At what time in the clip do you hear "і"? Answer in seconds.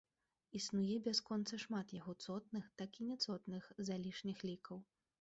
3.03-3.13